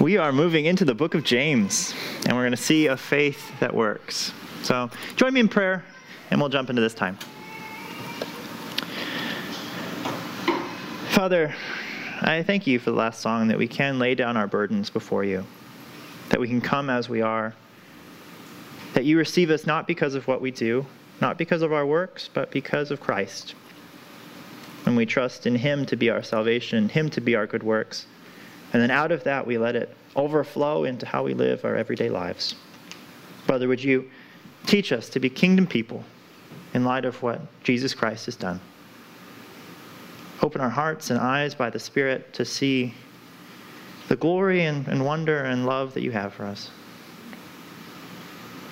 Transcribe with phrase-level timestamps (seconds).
[0.00, 1.94] We are moving into the book of James,
[2.26, 4.32] and we're going to see a faith that works.
[4.62, 5.84] So join me in prayer,
[6.30, 7.16] and we'll jump into this time.
[11.10, 11.54] Father,
[12.22, 15.22] I thank you for the last song that we can lay down our burdens before
[15.22, 15.46] you,
[16.30, 17.54] that we can come as we are,
[18.94, 20.84] that you receive us not because of what we do,
[21.20, 23.54] not because of our works, but because of Christ.
[24.86, 28.06] And we trust in Him to be our salvation, Him to be our good works.
[28.74, 32.08] And then out of that, we let it overflow into how we live our everyday
[32.08, 32.56] lives.
[33.46, 34.10] Father, would you
[34.66, 36.04] teach us to be kingdom people
[36.74, 38.60] in light of what Jesus Christ has done?
[40.42, 42.92] Open our hearts and eyes by the Spirit to see
[44.08, 46.70] the glory and, and wonder and love that you have for us.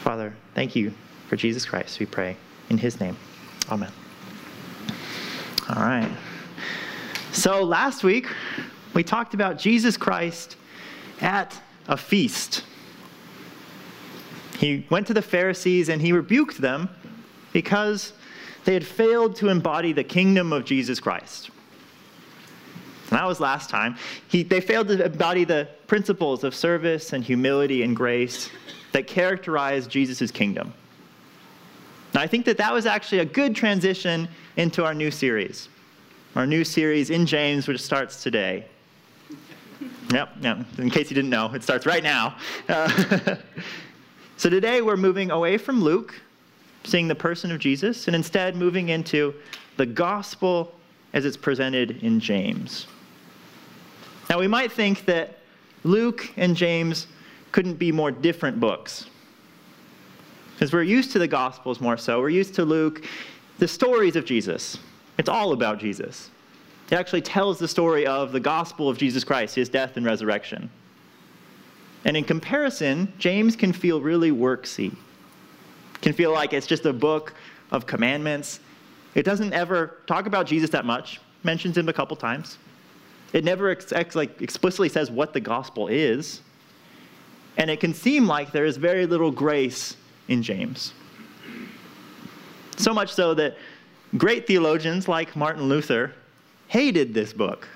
[0.02, 0.92] Father, thank you
[1.28, 2.36] for Jesus Christ, we pray.
[2.70, 3.16] In his name,
[3.70, 3.92] amen.
[5.68, 6.10] All right.
[7.30, 8.26] So last week,
[8.94, 10.56] we talked about Jesus Christ
[11.20, 12.64] at a feast.
[14.58, 16.88] He went to the Pharisees and he rebuked them
[17.52, 18.12] because
[18.64, 21.50] they had failed to embody the kingdom of Jesus Christ.
[23.10, 23.96] And that was last time.
[24.28, 28.50] He, they failed to embody the principles of service and humility and grace
[28.92, 30.72] that characterize Jesus' kingdom.
[32.14, 35.68] Now, I think that that was actually a good transition into our new series,
[36.36, 38.66] our new series in James, which starts today.
[40.10, 40.58] Yep, yep.
[40.78, 42.36] In case you didn't know, it starts right now.
[42.68, 43.36] Uh,
[44.36, 46.14] so today we're moving away from Luke,
[46.84, 49.34] seeing the person of Jesus, and instead moving into
[49.76, 50.74] the gospel
[51.12, 52.86] as it's presented in James.
[54.28, 55.38] Now we might think that
[55.84, 57.06] Luke and James
[57.52, 59.06] couldn't be more different books.
[60.54, 62.20] Because we're used to the Gospels more so.
[62.20, 63.04] We're used to Luke,
[63.58, 64.78] the stories of Jesus.
[65.18, 66.30] It's all about Jesus.
[66.92, 70.68] It actually tells the story of the gospel of Jesus Christ, his death and resurrection.
[72.04, 74.94] And in comparison, James can feel really worksy.
[76.02, 77.32] Can feel like it's just a book
[77.70, 78.60] of commandments.
[79.14, 82.58] It doesn't ever talk about Jesus that much, mentions him a couple times.
[83.32, 86.42] It never ex- ex- like explicitly says what the gospel is.
[87.56, 89.96] And it can seem like there is very little grace
[90.28, 90.92] in James.
[92.76, 93.56] So much so that
[94.18, 96.12] great theologians like Martin Luther
[96.72, 97.68] hated this book.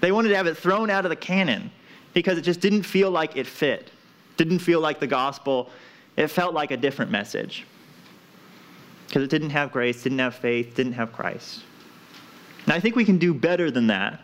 [0.00, 1.70] They wanted to have it thrown out of the canon
[2.14, 3.90] because it just didn't feel like it fit,
[4.38, 5.68] didn't feel like the gospel.
[6.16, 7.66] It felt like a different message
[9.06, 11.60] because it didn't have grace, didn't have faith, didn't have Christ.
[12.64, 14.18] And I think we can do better than that.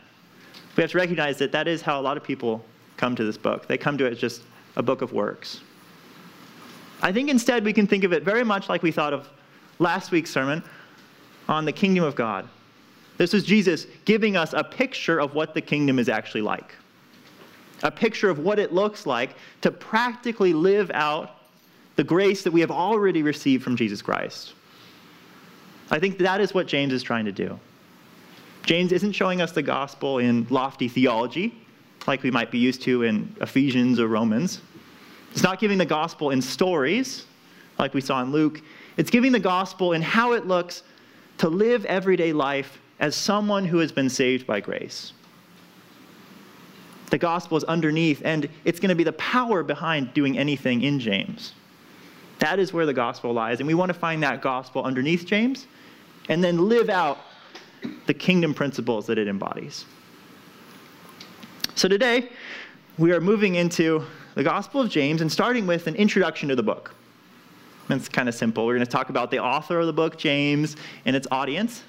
[0.74, 2.64] We have to recognize that that is how a lot of people
[2.96, 3.68] come to this book.
[3.68, 4.40] They come to it as just
[4.76, 5.60] a book of works.
[7.02, 9.28] I think instead we can think of it very much like we thought of
[9.78, 10.64] last week's sermon
[11.46, 12.48] on the kingdom of God.
[13.16, 16.74] This is Jesus giving us a picture of what the kingdom is actually like,
[17.82, 21.30] a picture of what it looks like to practically live out
[21.96, 24.54] the grace that we have already received from Jesus Christ.
[25.90, 27.58] I think that is what James is trying to do.
[28.64, 31.54] James isn't showing us the gospel in lofty theology,
[32.06, 34.60] like we might be used to in Ephesians or Romans.
[35.30, 37.26] It's not giving the gospel in stories,
[37.78, 38.62] like we saw in Luke.
[38.96, 40.82] It's giving the gospel in how it looks
[41.38, 45.12] to live everyday life as someone who has been saved by grace.
[47.10, 50.98] The gospel is underneath, and it's going to be the power behind doing anything in
[50.98, 51.52] James.
[52.38, 55.66] That is where the gospel lies, and we want to find that gospel underneath James
[56.28, 57.18] and then live out
[58.06, 59.84] the kingdom principles that it embodies.
[61.74, 62.30] So today,
[62.98, 66.62] we are moving into the Gospel of James and starting with an introduction to the
[66.62, 66.94] book.
[67.90, 68.64] It's kind of simple.
[68.64, 71.82] We're going to talk about the author of the book, James, and its audience.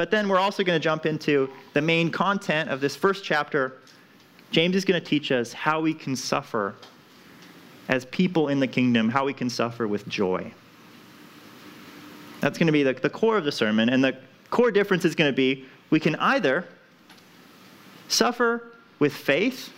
[0.00, 3.74] But then we're also going to jump into the main content of this first chapter.
[4.50, 6.74] James is going to teach us how we can suffer
[7.86, 10.50] as people in the kingdom, how we can suffer with joy.
[12.40, 13.90] That's going to be the, the core of the sermon.
[13.90, 14.16] And the
[14.48, 16.64] core difference is going to be we can either
[18.08, 19.70] suffer with faith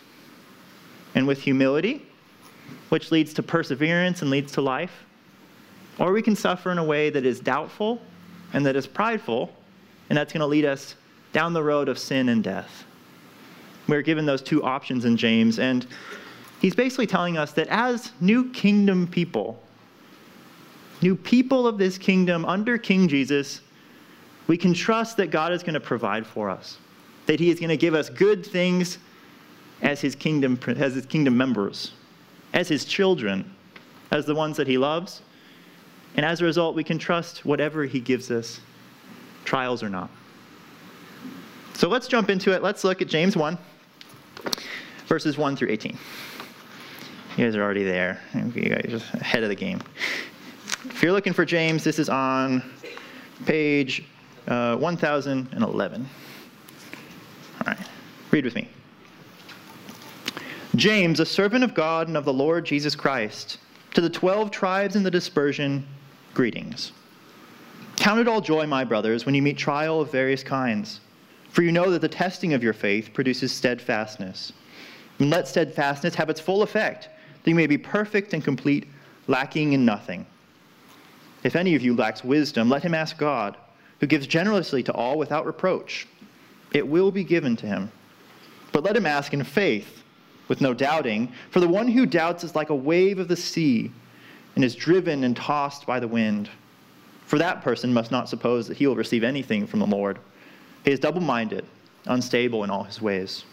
[1.17, 2.07] and with humility,
[2.91, 5.05] which leads to perseverance and leads to life,
[5.99, 8.01] or we can suffer in a way that is doubtful
[8.53, 9.53] and that is prideful
[10.13, 10.95] and that's going to lead us
[11.33, 12.85] down the road of sin and death.
[13.89, 15.87] We're given those two options in James, and
[16.61, 19.59] he's basically telling us that as new kingdom people,
[21.01, 23.63] new people of this kingdom under King Jesus,
[24.49, 26.77] we can trust that God is going to provide for us,
[27.25, 28.99] that he is going to give us good things
[29.81, 31.93] as his kingdom, as his kingdom members,
[32.53, 33.51] as his children,
[34.11, 35.23] as the ones that he loves.
[36.17, 38.61] And as a result, we can trust whatever he gives us
[39.45, 40.11] trials or not.
[41.75, 42.63] So let's jump into it.
[42.63, 43.59] Let's look at James 1,
[45.07, 45.99] verses 1 through 18.
[47.37, 48.21] You guys are already there.
[48.35, 49.81] You guys are ahead of the game.
[50.85, 52.63] If you're looking for James, this is on
[53.47, 54.05] page
[54.49, 56.09] uh, 1011.
[57.61, 57.79] All right,
[58.31, 58.69] read with me.
[60.77, 63.59] James, a servant of God and of the Lord Jesus Christ,
[63.95, 65.87] to the 12 tribes in the dispersion,
[66.35, 66.93] greetings.
[68.03, 70.99] Count it all joy, my brothers, when you meet trial of various kinds,
[71.51, 74.53] for you know that the testing of your faith produces steadfastness.
[75.21, 77.11] And let steadfastness have its full effect,
[77.45, 78.89] that you may be perfect and complete,
[79.29, 80.27] lacking in nothing.
[81.45, 83.57] If any of you lacks wisdom, let him ask God,
[84.01, 86.09] who gives generously to all without reproach.
[86.73, 87.89] It will be given to him.
[88.73, 90.03] But let him ask in faith,
[90.49, 93.93] with no doubting, for the one who doubts is like a wave of the sea
[94.57, 96.51] and is driven and tossed by the wind.
[97.33, 100.19] For that person must not suppose that he will receive anything from the Lord.
[100.85, 101.65] He is double minded,
[102.05, 103.45] unstable in all his ways.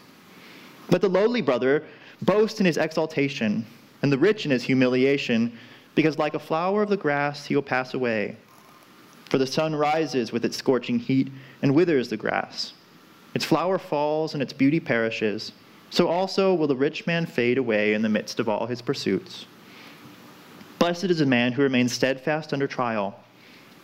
[0.90, 1.84] But the lowly brother
[2.20, 3.64] boasts in his exaltation,
[4.02, 5.58] and the rich in his humiliation,
[5.94, 8.36] because like a flower of the grass he will pass away.
[9.30, 11.32] For the sun rises with its scorching heat
[11.62, 12.74] and withers the grass.
[13.34, 15.52] Its flower falls and its beauty perishes.
[15.88, 19.46] So also will the rich man fade away in the midst of all his pursuits.
[20.78, 23.18] Blessed is the man who remains steadfast under trial.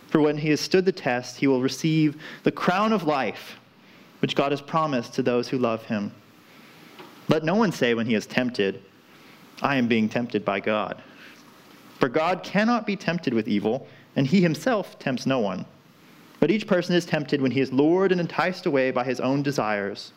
[0.08, 3.56] For when he has stood the test, he will receive the crown of life,
[4.20, 6.12] which God has promised to those who love him.
[7.29, 8.82] Let no one say when he is tempted,
[9.62, 11.03] I am being tempted by God.
[11.99, 15.64] For God cannot be tempted with evil, and he himself tempts no one.
[16.38, 19.43] But each person is tempted when he is lured and enticed away by his own
[19.43, 20.12] desires.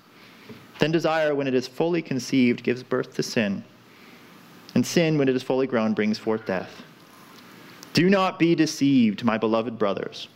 [0.80, 3.64] Then desire, when it is fully conceived, gives birth to sin.
[4.76, 6.84] And sin, when it is fully grown, brings forth death.
[7.94, 10.28] Do not be deceived, my beloved brothers.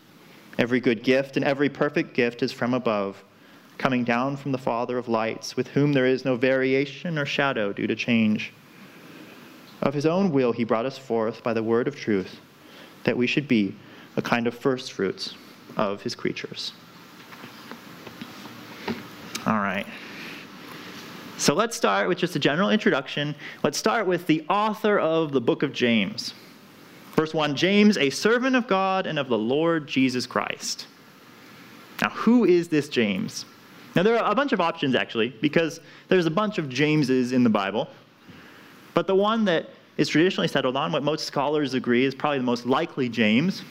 [0.58, 3.24] Every good gift and every perfect gift is from above,
[3.78, 7.74] coming down from the Father of lights, with whom there is no variation or shadow
[7.74, 8.54] due to change.
[9.82, 12.40] Of his own will, he brought us forth by the word of truth,
[13.04, 13.76] that we should be
[14.16, 15.36] a kind of firstfruits
[15.76, 16.74] of his creatures.
[19.46, 19.86] All right.
[21.38, 23.36] So let's start with just a general introduction.
[23.64, 26.34] Let's start with the author of the book of James.
[27.16, 30.88] Verse 1 James, a servant of God and of the Lord Jesus Christ.
[32.02, 33.46] Now, who is this James?
[33.96, 37.44] Now, there are a bunch of options actually, because there's a bunch of Jameses in
[37.44, 37.88] the Bible.
[38.94, 42.44] But the one that is traditionally settled on, what most scholars agree is probably the
[42.44, 43.64] most likely James,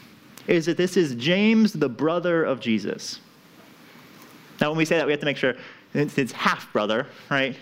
[0.47, 3.21] is that this is James, the brother of Jesus.
[4.61, 5.55] Now, when we say that, we have to make sure
[5.95, 7.57] it's his half brother, right?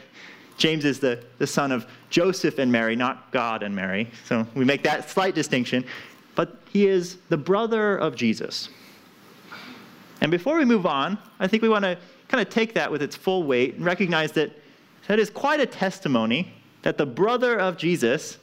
[0.61, 4.11] James is the, the son of Joseph and Mary, not God and Mary.
[4.27, 5.85] So we make that slight distinction.
[6.35, 8.69] But he is the brother of Jesus.
[10.21, 11.97] And before we move on, I think we want to
[12.29, 14.53] kind of take that with its full weight and recognize that
[15.09, 16.53] that is quite a testimony
[16.83, 18.39] that the brother of Jesus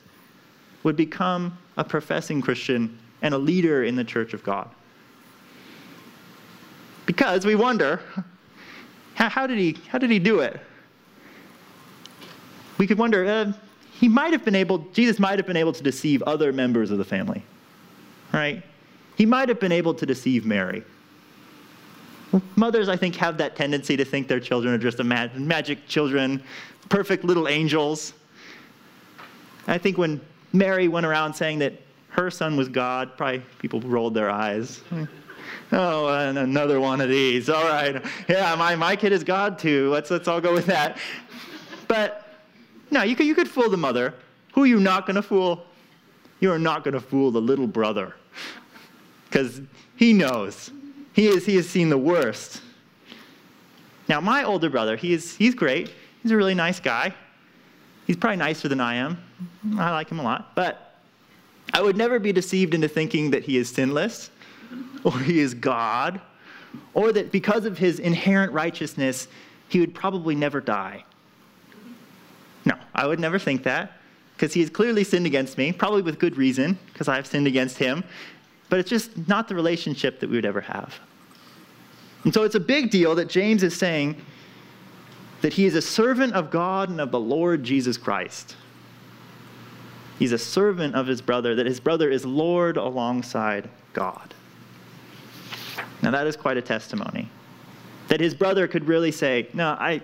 [0.84, 4.70] would become a professing Christian and a leader in the church of God.
[7.06, 8.02] Because we wonder,
[9.14, 10.60] how, how did, he, how did he do it?
[12.78, 13.54] We could wonder, uh,
[14.00, 16.98] he might have been able, Jesus might have been able to deceive other members of
[16.98, 17.44] the family,
[18.34, 18.64] right?
[19.16, 20.84] He might have been able to deceive Mary.
[22.56, 26.44] Mothers, I think, have that tendency to think their children are just magic children,
[26.90, 28.14] perfect little angels.
[29.66, 30.22] I think when
[30.54, 31.74] Mary went around saying that
[32.10, 34.82] her son was God, probably people rolled their eyes.
[35.72, 37.50] Oh, and another one of these.
[37.50, 38.04] All right.
[38.28, 39.90] Yeah, my, my kid is God too.
[39.90, 40.98] Let's, let's all go with that.
[41.88, 42.27] But
[42.92, 44.14] no, you could, you could fool the mother.
[44.54, 45.66] Who are you not going to fool?
[46.40, 48.16] You are not going to fool the little brother.
[49.26, 49.62] Because
[49.96, 50.72] he knows.
[51.14, 52.62] He, is, he has seen the worst.
[54.08, 55.92] Now, my older brother, he is, he's great.
[56.22, 57.14] He's a really nice guy.
[58.06, 59.22] He's probably nicer than I am.
[59.78, 60.56] I like him a lot.
[60.56, 60.96] But
[61.74, 64.30] I would never be deceived into thinking that he is sinless
[65.04, 66.22] or he is God
[66.94, 69.28] or that because of his inherent righteousness,
[69.68, 71.04] he would probably never die.
[72.68, 73.94] No, I would never think that
[74.36, 77.78] because he has clearly sinned against me, probably with good reason because I've sinned against
[77.78, 78.04] him.
[78.70, 81.00] But it's just not the relationship that we would ever have.
[82.26, 84.22] And so it's a big deal that James is saying
[85.42, 88.58] that he is a servant of God and of the Lord Jesus Christ.
[90.20, 94.34] He's a servant of his brother, that his brother is Lord alongside God.
[96.02, 97.30] Now, that is quite a testimony.
[98.10, 100.02] That his brother could really say, No, I,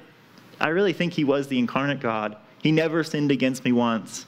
[0.61, 2.37] I really think he was the incarnate God.
[2.63, 4.25] He never sinned against me once.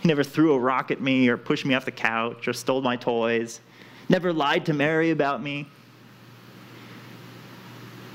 [0.00, 2.82] He never threw a rock at me or pushed me off the couch or stole
[2.82, 3.60] my toys,
[4.08, 5.68] never lied to Mary about me.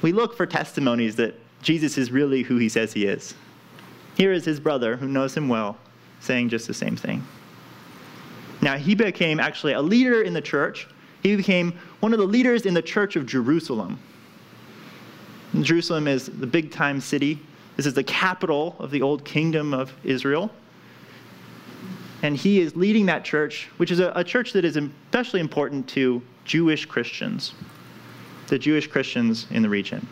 [0.01, 3.33] We look for testimonies that Jesus is really who he says he is.
[4.17, 5.77] Here is his brother, who knows him well,
[6.19, 7.23] saying just the same thing.
[8.61, 10.87] Now, he became actually a leader in the church.
[11.23, 13.97] He became one of the leaders in the church of Jerusalem.
[15.61, 17.39] Jerusalem is the big time city.
[17.81, 20.51] This is the capital of the old kingdom of Israel.
[22.21, 25.89] And he is leading that church, which is a, a church that is especially important
[25.89, 27.55] to Jewish Christians,
[28.49, 30.07] the Jewish Christians in the region.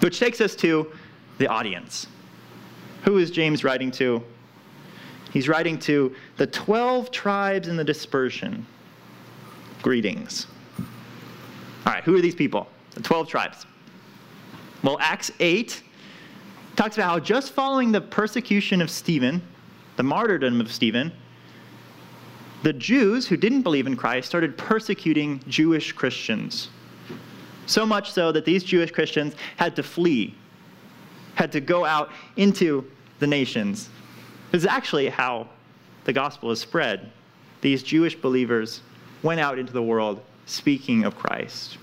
[0.00, 0.90] Which takes us to
[1.38, 2.08] the audience.
[3.04, 4.24] Who is James writing to?
[5.32, 8.66] He's writing to the 12 tribes in the dispersion.
[9.80, 10.48] Greetings.
[11.86, 12.66] All right, who are these people?
[12.96, 13.64] The 12 tribes.
[14.82, 15.84] Well, Acts 8
[16.80, 19.42] talks about how just following the persecution of Stephen,
[19.96, 21.12] the martyrdom of Stephen,
[22.62, 26.70] the Jews who didn't believe in Christ started persecuting Jewish Christians.
[27.66, 30.34] So much so that these Jewish Christians had to flee,
[31.34, 33.90] had to go out into the nations.
[34.50, 35.50] This is actually how
[36.04, 37.12] the gospel is spread.
[37.60, 38.80] These Jewish believers
[39.22, 41.76] went out into the world speaking of Christ.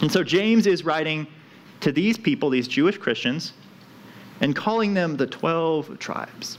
[0.00, 1.28] And so James is writing
[1.78, 3.52] to these people, these Jewish Christians,
[4.40, 6.58] and calling them the 12 tribes.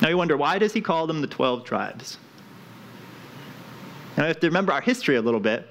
[0.00, 2.18] Now you wonder, why does he call them the 12 tribes?
[4.16, 5.66] Now, you have to remember our history a little bit.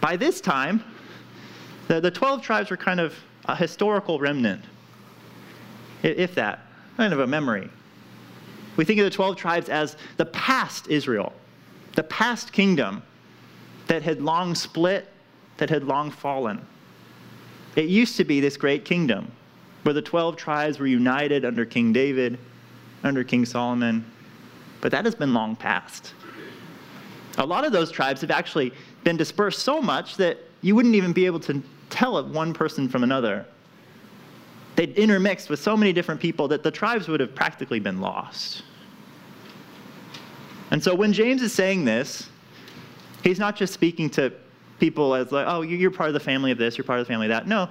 [0.00, 0.82] By this time,
[1.88, 3.14] the, the 12 tribes were kind of
[3.46, 4.64] a historical remnant,
[6.02, 6.60] if that,
[6.96, 7.70] kind of a memory.
[8.76, 11.32] We think of the 12 tribes as the past Israel,
[11.94, 13.02] the past kingdom
[13.86, 15.08] that had long split,
[15.58, 16.64] that had long fallen.
[17.76, 19.30] It used to be this great kingdom
[19.82, 22.38] where the 12 tribes were united under King David,
[23.02, 24.04] under King Solomon,
[24.80, 26.14] but that has been long past.
[27.38, 28.72] A lot of those tribes have actually
[29.04, 33.02] been dispersed so much that you wouldn't even be able to tell one person from
[33.02, 33.46] another.
[34.76, 38.62] They'd intermixed with so many different people that the tribes would have practically been lost.
[40.70, 42.28] And so when James is saying this,
[43.22, 44.32] he's not just speaking to
[44.80, 47.12] people as like, oh, you're part of the family of this, you're part of the
[47.12, 47.46] family of that.
[47.46, 47.68] No,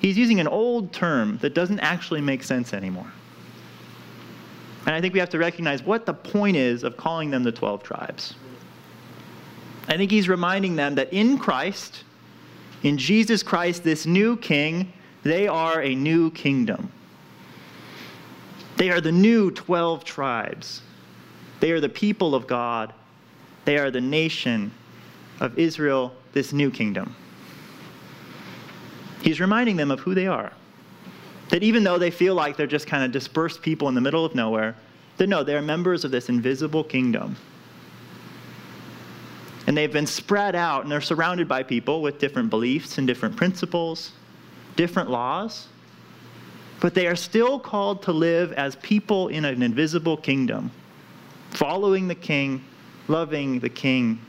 [0.00, 3.10] he's using an old term that doesn't actually make sense anymore.
[4.86, 7.52] And I think we have to recognize what the point is of calling them the
[7.52, 8.34] 12 tribes.
[9.88, 12.04] I think he's reminding them that in Christ,
[12.82, 16.92] in Jesus Christ, this new king, they are a new kingdom.
[18.76, 20.82] They are the new 12 tribes.
[21.60, 22.92] They are the people of God.
[23.64, 24.70] They are the nation
[25.40, 27.16] of Israel, this new kingdom.
[29.26, 30.52] He's reminding them of who they are.
[31.48, 34.24] That even though they feel like they're just kind of dispersed people in the middle
[34.24, 34.76] of nowhere,
[35.16, 37.34] that no, they're members of this invisible kingdom.
[39.66, 43.34] And they've been spread out and they're surrounded by people with different beliefs and different
[43.34, 44.12] principles,
[44.76, 45.66] different laws.
[46.78, 50.70] But they are still called to live as people in an invisible kingdom,
[51.50, 52.62] following the king,
[53.08, 54.20] loving the king,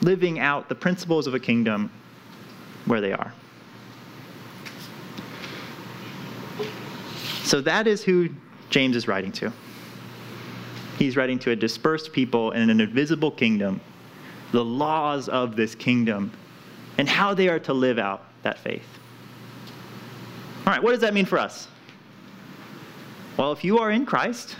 [0.00, 1.90] living out the principles of a kingdom
[2.86, 3.32] where they are.
[7.44, 8.30] So that is who
[8.70, 9.52] James is writing to.
[10.98, 13.80] He's writing to a dispersed people in an invisible kingdom,
[14.52, 16.32] the laws of this kingdom,
[16.98, 18.86] and how they are to live out that faith.
[20.66, 21.68] All right, what does that mean for us?
[23.36, 24.56] Well, if you are in Christ,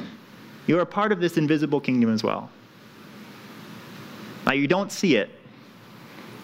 [0.67, 2.51] you are part of this invisible kingdom as well.
[4.47, 5.31] Now, you don't see it.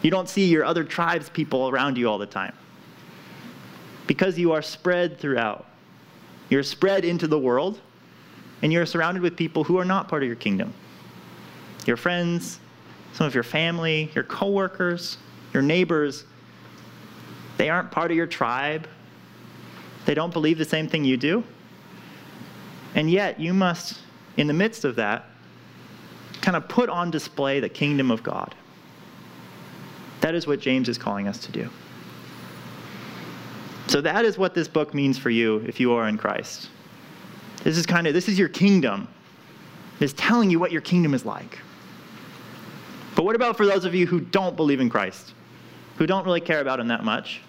[0.03, 2.55] You don't see your other tribes people around you all the time.
[4.07, 5.67] Because you are spread throughout.
[6.49, 7.81] You're spread into the world,
[8.63, 10.73] and you're surrounded with people who are not part of your kingdom.
[11.87, 12.61] Your friends,
[13.13, 15.19] some of your family, your coworkers,
[15.53, 16.25] your neighbors,
[17.59, 18.89] they aren't part of your tribe.
[20.07, 21.45] They don't believe the same thing you do.
[22.95, 23.99] And yet, you must,
[24.37, 25.27] in the midst of that,
[26.41, 28.55] kind of put on display the kingdom of God.
[30.21, 31.69] That is what James is calling us to do.
[33.87, 36.69] So that is what this book means for you if you are in Christ.
[37.65, 39.09] This is kind of this is your kingdom.
[40.01, 41.59] It's telling you what your kingdom is like.
[43.15, 45.35] But what about for those of you who don't believe in Christ?
[45.97, 47.41] Who don't really care about him that much?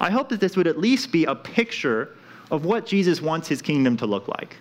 [0.00, 2.16] I hope that this would at least be a picture
[2.50, 4.56] of what Jesus wants his kingdom to look like.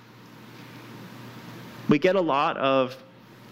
[1.88, 2.98] We get a lot of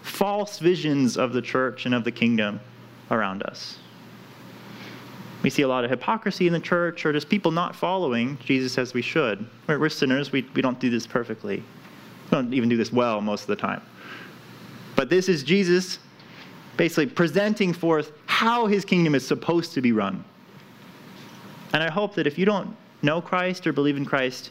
[0.02, 2.60] false visions of the church and of the kingdom
[3.10, 3.78] around us.
[5.42, 8.78] We see a lot of hypocrisy in the church or just people not following Jesus
[8.78, 9.46] as we should.
[9.68, 11.58] We're, we're sinners, we, we don't do this perfectly.
[12.24, 13.82] We don't even do this well most of the time.
[14.96, 15.98] But this is Jesus
[16.76, 20.24] basically presenting forth how his kingdom is supposed to be run.
[21.72, 24.50] And I hope that if you don't know Christ or believe in Christ,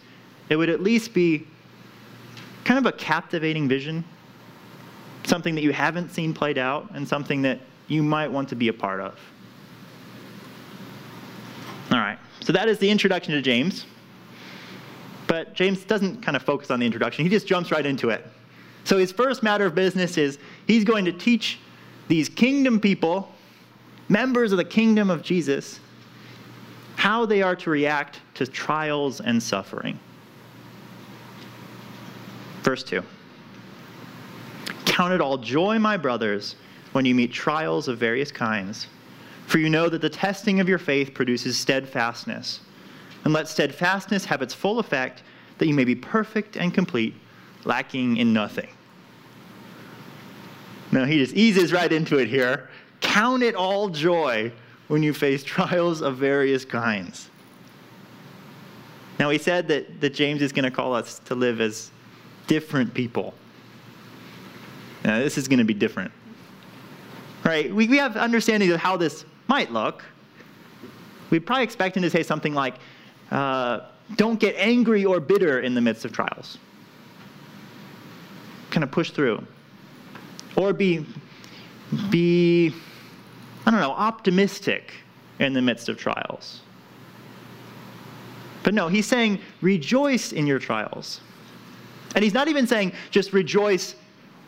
[0.50, 1.48] it would at least be
[2.64, 4.04] kind of a captivating vision,
[5.24, 8.68] something that you haven't seen played out, and something that you might want to be
[8.68, 9.20] a part of.
[11.92, 13.86] All right, so that is the introduction to James.
[15.28, 18.26] But James doesn't kind of focus on the introduction, he just jumps right into it.
[18.84, 20.38] So his first matter of business is
[20.68, 21.60] he's going to teach
[22.08, 23.34] these kingdom people,
[24.10, 25.80] members of the kingdom of Jesus,
[26.96, 30.00] how they are to react to trials and suffering.
[32.62, 33.04] Verse 2
[34.86, 36.56] Count it all joy, my brothers,
[36.96, 38.88] when you meet trials of various kinds,
[39.48, 42.62] for you know that the testing of your faith produces steadfastness.
[43.26, 45.22] And let steadfastness have its full effect,
[45.58, 47.14] that you may be perfect and complete,
[47.66, 48.70] lacking in nothing.
[50.94, 52.70] Now, he just eases right into it here.
[53.02, 54.54] Count it all joy
[54.88, 57.30] when you face trials of various kinds.
[59.20, 61.92] Now, he said that, that James is going to call us to live as
[62.48, 63.34] different people.
[65.04, 66.14] Now, this is going to be different.
[67.46, 67.74] Right?
[67.74, 70.04] We, we have understanding of how this might look.
[71.30, 72.76] We'd probably expect him to say something like,
[73.30, 73.82] uh,
[74.16, 76.58] don't get angry or bitter in the midst of trials.
[78.72, 79.46] Kind of push through.
[80.56, 81.06] Or be,
[82.10, 82.74] be,
[83.66, 84.94] I don't know, optimistic
[85.40, 86.62] in the midst of trials.
[88.64, 91.22] But no, he's saying rejoice in your trials.
[92.16, 93.96] And he's not even saying just rejoice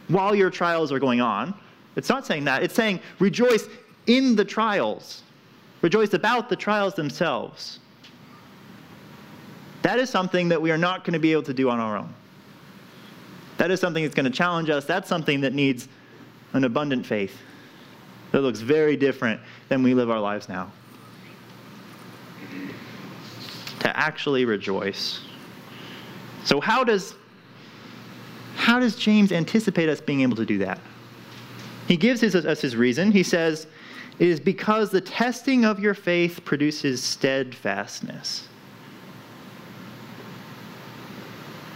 [0.07, 1.53] while your trials are going on.
[1.97, 2.63] It's not saying that.
[2.63, 3.67] It's saying rejoice
[4.05, 5.23] in the trials,
[5.81, 7.79] rejoice about the trials themselves.
[9.81, 11.97] That is something that we are not going to be able to do on our
[11.97, 12.13] own.
[13.57, 14.85] That is something that's going to challenge us.
[14.85, 15.87] That's something that needs
[16.53, 17.35] an abundant faith
[18.31, 20.71] that looks very different than we live our lives now.
[23.79, 25.21] To actually rejoice.
[26.43, 27.15] So, how does
[28.55, 30.79] how does James anticipate us being able to do that?
[31.87, 33.11] He gives his, us his reason.
[33.11, 33.67] He says,
[34.19, 38.47] It is because the testing of your faith produces steadfastness.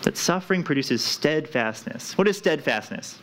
[0.04, 2.18] That suffering produces steadfastness.
[2.18, 3.20] What is steadfastness?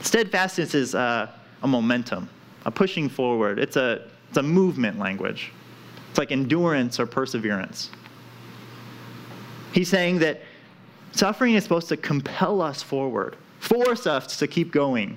[0.00, 1.30] Steadfastness is uh,
[1.62, 2.28] a momentum,
[2.64, 3.58] a pushing forward.
[3.58, 5.52] It's a, it's a movement language.
[6.10, 7.90] It's like endurance or perseverance.
[9.72, 10.40] He's saying that
[11.12, 15.16] Suffering is supposed to compel us forward, force us to keep going,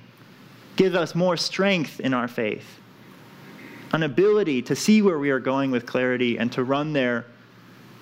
[0.76, 2.78] give us more strength in our faith,
[3.92, 7.26] an ability to see where we are going with clarity and to run there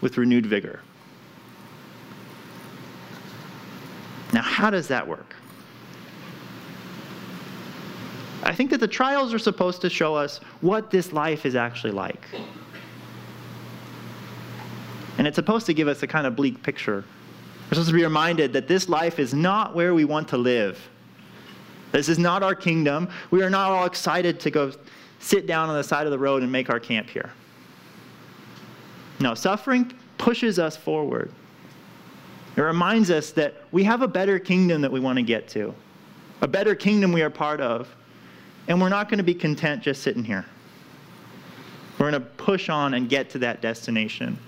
[0.01, 0.81] with renewed vigor.
[4.33, 5.35] Now, how does that work?
[8.43, 11.93] I think that the trials are supposed to show us what this life is actually
[11.93, 12.25] like.
[15.19, 17.05] And it's supposed to give us a kind of bleak picture
[17.71, 20.89] we're supposed to be reminded that this life is not where we want to live.
[21.92, 23.09] This is not our kingdom.
[23.31, 24.72] We are not all excited to go
[25.18, 27.31] sit down on the side of the road and make our camp here.
[29.20, 31.31] No, suffering pushes us forward.
[32.57, 35.74] It reminds us that we have a better kingdom that we want to get to,
[36.40, 37.88] a better kingdom we are part of,
[38.68, 40.44] and we're not going to be content just sitting here.
[41.98, 44.38] We're going to push on and get to that destination.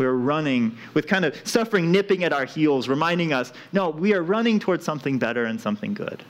[0.00, 4.14] We are running with kind of suffering nipping at our heels, reminding us no, we
[4.14, 6.24] are running towards something better and something good.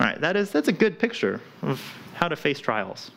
[0.00, 1.78] All right, that is, that's a good picture of
[2.14, 3.10] how to face trials.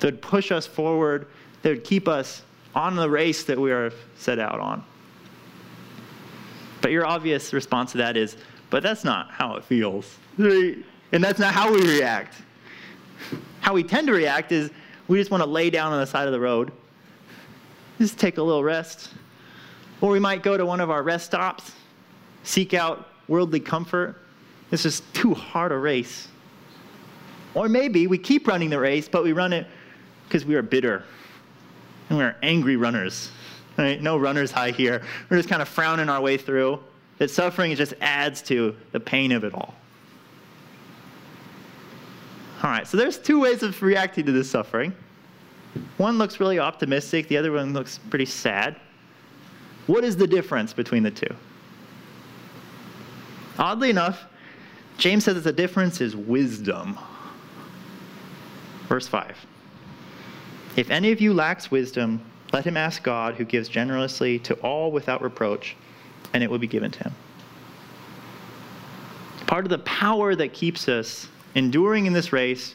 [0.00, 1.28] That would push us forward,
[1.62, 2.42] that would keep us
[2.74, 4.84] on the race that we are set out on.
[6.82, 8.36] But your obvious response to that is,
[8.68, 10.14] but that's not how it feels.
[10.36, 10.84] And
[11.24, 12.34] that's not how we react.
[13.60, 14.70] How we tend to react is
[15.08, 16.70] we just want to lay down on the side of the road
[17.98, 19.10] just take a little rest.
[20.00, 21.72] Or we might go to one of our rest stops,
[22.42, 24.16] seek out worldly comfort.
[24.70, 26.28] This is too hard a race.
[27.54, 29.66] Or maybe we keep running the race, but we run it
[30.26, 31.04] because we are bitter
[32.08, 33.30] and we're angry runners.
[33.76, 34.02] Right?
[34.02, 35.02] No runner's high here.
[35.30, 36.80] We're just kind of frowning our way through.
[37.18, 39.74] That suffering just adds to the pain of it all.
[42.62, 44.94] All right, so there's two ways of reacting to this suffering.
[45.96, 48.76] One looks really optimistic, the other one looks pretty sad.
[49.86, 51.34] What is the difference between the two?
[53.58, 54.24] Oddly enough,
[54.98, 56.98] James says that the difference is wisdom.
[58.88, 59.36] Verse 5
[60.76, 62.20] If any of you lacks wisdom,
[62.52, 65.76] let him ask God, who gives generously to all without reproach,
[66.34, 67.14] and it will be given to him.
[69.46, 72.74] Part of the power that keeps us enduring in this race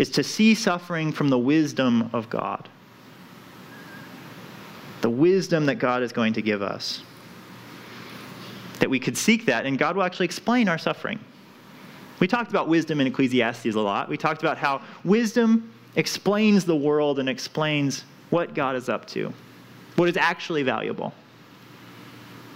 [0.00, 2.70] is to see suffering from the wisdom of God.
[5.02, 7.02] The wisdom that God is going to give us.
[8.78, 11.20] That we could seek that, and God will actually explain our suffering.
[12.18, 14.08] We talked about wisdom in Ecclesiastes a lot.
[14.08, 19.30] We talked about how wisdom explains the world and explains what God is up to,
[19.96, 21.12] what is actually valuable.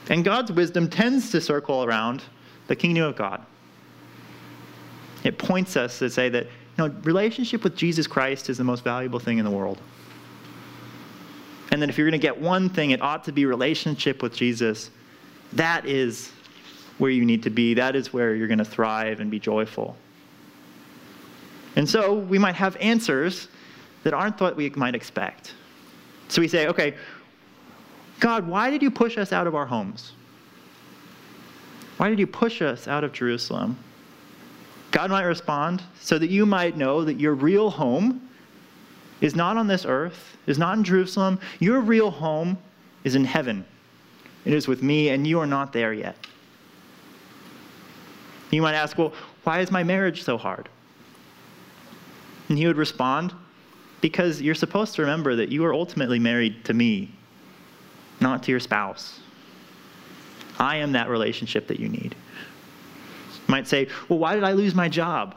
[0.09, 2.22] And God's wisdom tends to circle around
[2.68, 3.44] the kingdom of God.
[5.24, 6.46] It points us to say that
[6.78, 9.80] know, relationship with Jesus Christ is the most valuable thing in the world.
[11.70, 14.34] And then if you're going to get one thing, it ought to be relationship with
[14.34, 14.90] Jesus.
[15.52, 16.30] That is
[16.98, 17.74] where you need to be.
[17.74, 19.96] That is where you're going to thrive and be joyful.
[21.76, 23.48] And so we might have answers
[24.04, 25.54] that aren't what we might expect.
[26.28, 26.94] So we say, okay,
[28.20, 30.12] God, why did you push us out of our homes?
[31.96, 33.76] Why did you push us out of Jerusalem?
[34.94, 38.30] God might respond so that you might know that your real home
[39.20, 41.40] is not on this earth, is not in Jerusalem.
[41.59, 42.57] Your real home
[43.02, 43.64] is in heaven.
[44.44, 46.14] It is with me, and you are not there yet.
[48.52, 50.68] You might ask, well, why is my marriage so hard?
[52.48, 53.35] And he would respond,
[54.00, 57.11] because you're supposed to remember that you are ultimately married to me,
[58.20, 59.18] not to your spouse.
[60.61, 62.14] I am that relationship that you need.
[63.46, 65.37] Might say, Well, why did I lose my job?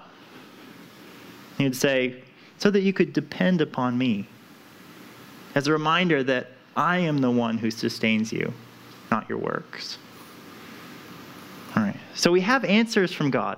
[1.57, 2.23] He'd say,
[2.57, 4.27] So that you could depend upon me.
[5.55, 8.53] As a reminder that I am the one who sustains you,
[9.09, 9.97] not your works.
[11.75, 11.97] All right.
[12.13, 13.57] So we have answers from God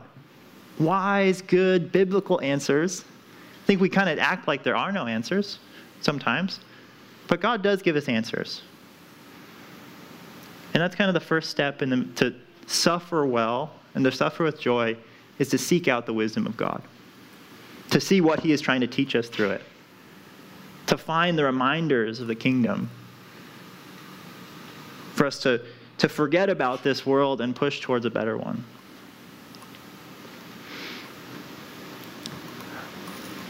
[0.79, 3.03] wise, good, biblical answers.
[3.63, 5.59] I think we kind of act like there are no answers
[6.01, 6.61] sometimes,
[7.27, 8.61] but God does give us answers.
[10.73, 12.35] And that's kind of the first step in the, to
[12.65, 14.95] suffer well and to suffer with joy
[15.39, 16.81] is to seek out the wisdom of God,
[17.89, 19.61] to see what He is trying to teach us through it,
[20.87, 22.89] to find the reminders of the kingdom,
[25.15, 25.61] for us to,
[25.97, 28.63] to forget about this world and push towards a better one.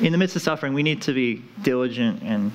[0.02, 2.52] In the midst of suffering, we need to be diligent and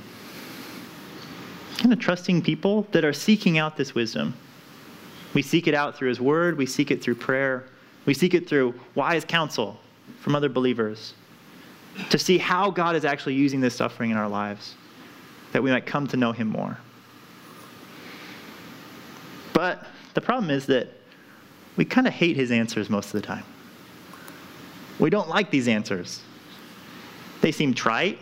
[1.77, 4.35] kind of trusting people that are seeking out this wisdom.
[5.33, 7.67] We seek it out through His Word, we seek it through prayer,
[8.07, 9.79] we seek it through wise counsel
[10.21, 11.15] from other believers
[12.11, 14.75] to see how God is actually using this suffering in our lives,
[15.53, 16.79] that we might come to know Him more.
[19.53, 20.89] But the problem is that
[21.77, 23.45] we kind of hate His answers most of the time.
[24.99, 26.23] We don't like these answers.
[27.41, 28.19] They seem trite,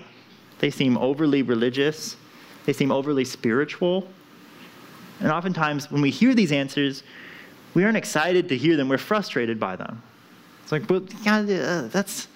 [0.59, 2.17] they seem overly religious,
[2.67, 4.09] they seem overly spiritual.
[5.21, 7.03] And oftentimes, when we hear these answers,
[7.75, 8.89] we aren't excited to hear them.
[8.89, 10.03] We're frustrated by them.
[10.63, 12.29] It's like, but God, uh, that's,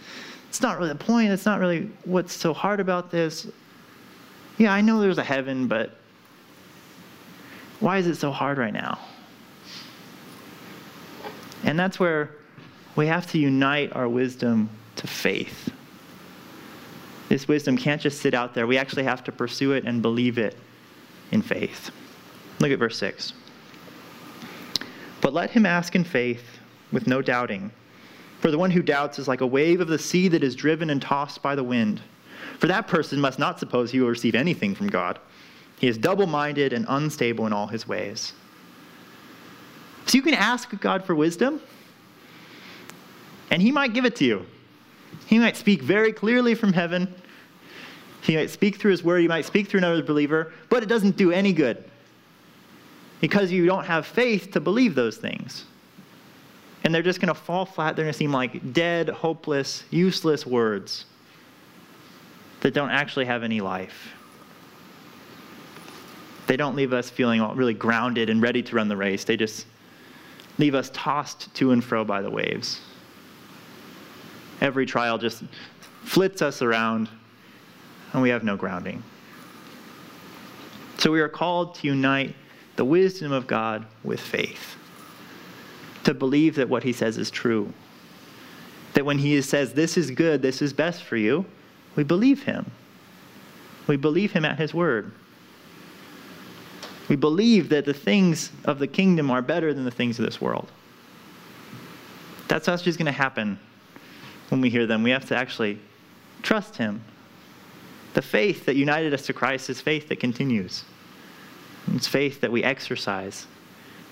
[0.46, 1.29] that's not really the point.
[1.29, 3.49] That's not really what's so hard about this.
[4.59, 5.99] Yeah, I know there's a heaven, but
[7.81, 8.99] why is it so hard right now?
[11.64, 12.31] And that's where
[12.94, 15.70] we have to unite our wisdom to faith.
[17.29, 18.66] This wisdom can't just sit out there.
[18.66, 20.57] We actually have to pursue it and believe it
[21.33, 21.90] in faith.
[22.61, 23.33] Look at verse 6.
[25.27, 26.61] But let him ask in faith
[26.93, 27.73] with no doubting.
[28.39, 30.89] For the one who doubts is like a wave of the sea that is driven
[30.89, 32.01] and tossed by the wind.
[32.61, 35.19] For that person must not suppose he will receive anything from God.
[35.81, 38.35] He is double minded and unstable in all his ways.
[40.07, 41.61] So you can ask God for wisdom,
[43.51, 44.47] and he might give it to you.
[45.27, 47.12] He might speak very clearly from heaven.
[48.23, 49.23] He might speak through his word.
[49.23, 51.83] He might speak through another believer, but it doesn't do any good
[53.27, 55.65] because you don't have faith to believe those things.
[56.85, 57.97] And they're just going to fall flat.
[57.97, 61.07] They're going to seem like dead, hopeless, useless words
[62.61, 64.12] that don't actually have any life.
[66.47, 69.25] They don't leave us feeling really grounded and ready to run the race.
[69.25, 69.67] They just
[70.59, 72.81] leave us tossed to and fro by the waves.
[74.61, 75.43] Every trial just
[76.05, 77.09] flits us around,
[78.12, 79.03] and we have no grounding.
[80.99, 82.33] So we are called to unite
[82.77, 84.77] the wisdom of God with faith.
[86.05, 87.73] To believe that what he says is true.
[88.95, 91.45] That when he says, This is good, this is best for you,
[91.97, 92.71] we believe him.
[93.87, 95.12] We believe him at his word.
[97.09, 100.41] We believe that the things of the kingdom are better than the things of this
[100.41, 100.69] world.
[102.49, 103.59] That's not just going to happen
[104.49, 105.03] when we hear them.
[105.03, 105.79] We have to actually
[106.43, 107.03] trust him.
[108.15, 110.85] The faith that united us to Christ is faith that continues.
[111.94, 113.46] It's faith that we exercise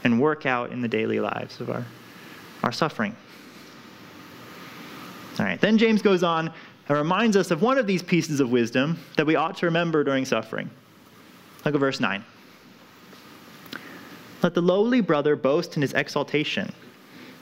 [0.04, 1.84] and work out in the daily lives of our,
[2.62, 3.16] our suffering.
[5.38, 6.52] All right, then James goes on
[6.88, 10.04] and reminds us of one of these pieces of wisdom that we ought to remember
[10.04, 10.70] during suffering.
[11.64, 12.24] Look at verse 9.
[14.42, 16.72] Let the lowly brother boast in his exaltation,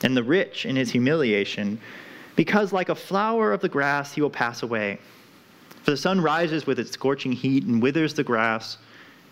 [0.04, 1.80] and the rich in his humiliation,
[2.36, 4.98] because like a flower of the grass he will pass away.
[5.82, 8.78] For the sun rises with its scorching heat and withers the grass,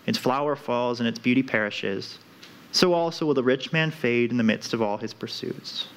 [0.07, 2.19] its flower falls and its beauty perishes.
[2.71, 5.87] So also will the rich man fade in the midst of all his pursuits.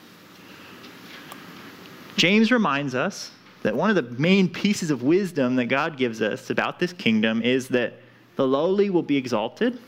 [2.17, 3.31] James reminds us
[3.63, 7.43] that one of the main pieces of wisdom that God gives us about this kingdom
[7.43, 7.95] is that
[8.37, 9.79] the lowly will be exalted,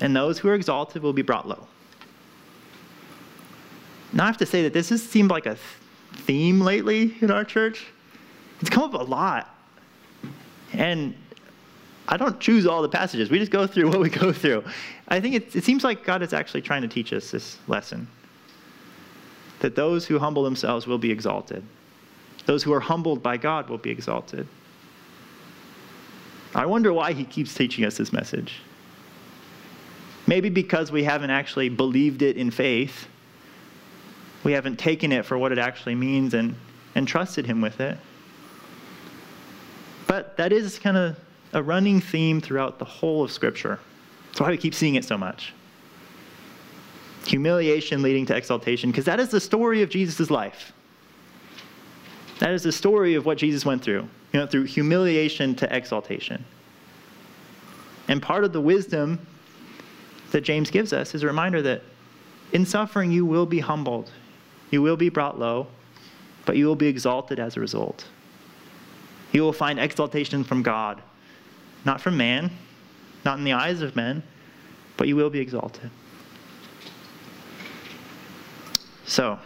[0.00, 1.66] and those who are exalted will be brought low.
[4.12, 5.56] Now, I have to say that this has seemed like a
[6.12, 7.86] theme lately in our church.
[8.60, 9.54] It's come up a lot.
[10.72, 11.14] And
[12.08, 13.30] I don't choose all the passages.
[13.30, 14.64] We just go through what we go through.
[15.08, 18.08] I think it, it seems like God is actually trying to teach us this lesson
[19.60, 21.62] that those who humble themselves will be exalted,
[22.44, 24.46] those who are humbled by God will be exalted.
[26.54, 28.60] I wonder why he keeps teaching us this message.
[30.26, 33.08] Maybe because we haven't actually believed it in faith.
[34.44, 36.54] We haven't taken it for what it actually means and,
[36.94, 37.98] and trusted him with it.
[40.06, 41.16] But that is kind of
[41.52, 43.78] a running theme throughout the whole of Scripture.
[44.28, 45.52] That's why we keep seeing it so much.
[47.26, 50.72] Humiliation leading to exaltation, because that is the story of Jesus' life.
[52.38, 56.44] That is the story of what Jesus went through, you know, through humiliation to exaltation.
[58.08, 59.26] And part of the wisdom
[60.32, 61.82] that James gives us is a reminder that
[62.52, 64.10] in suffering you will be humbled,
[64.70, 65.66] you will be brought low,
[66.44, 68.04] but you will be exalted as a result.
[69.32, 71.02] You will find exaltation from God,
[71.86, 72.50] not from man,
[73.24, 74.22] not in the eyes of men,
[74.96, 75.90] but you will be exalted.
[79.06, 79.38] So,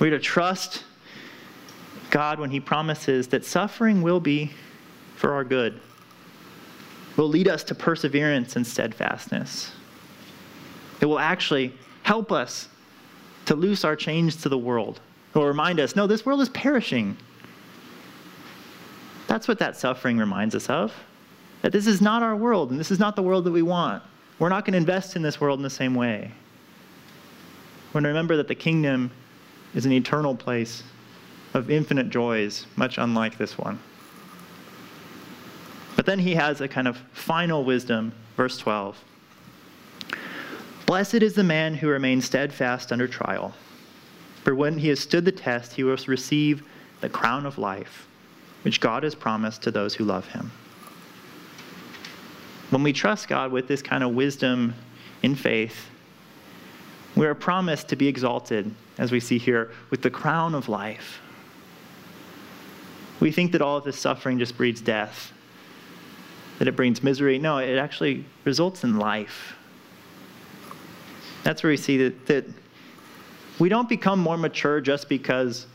[0.00, 0.84] we're to trust
[2.10, 4.52] God when He promises that suffering will be
[5.16, 5.80] for our good,
[7.16, 9.72] will lead us to perseverance and steadfastness.
[11.00, 12.68] It will actually help us
[13.44, 15.00] to loose our chains to the world.
[15.34, 17.18] It will remind us no, this world is perishing.
[19.26, 20.92] That's what that suffering reminds us of.
[21.62, 24.02] That this is not our world, and this is not the world that we want.
[24.38, 26.30] We're not going to invest in this world in the same way.
[27.88, 29.10] We're going to remember that the kingdom
[29.74, 30.82] is an eternal place
[31.54, 33.78] of infinite joys, much unlike this one.
[35.96, 39.02] But then he has a kind of final wisdom, verse 12.
[40.84, 43.54] Blessed is the man who remains steadfast under trial,
[44.44, 46.62] for when he has stood the test, he will receive
[47.00, 48.06] the crown of life
[48.66, 50.50] which God has promised to those who love him.
[52.70, 54.74] When we trust God with this kind of wisdom
[55.22, 55.86] in faith,
[57.14, 61.20] we are promised to be exalted, as we see here, with the crown of life.
[63.20, 65.32] We think that all of this suffering just breeds death,
[66.58, 67.38] that it brings misery.
[67.38, 69.54] No, it actually results in life.
[71.44, 72.44] That's where we see that, that
[73.60, 75.68] we don't become more mature just because